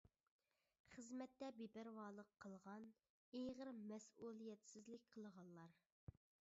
خىزمەتتە 0.93 1.49
بىپەرۋالىق 1.59 2.31
قىلغان، 2.45 2.89
ئېغىر 3.41 3.73
مەسئۇلىيەتسىزلىك 3.93 5.09
قىلغانلار. 5.17 5.81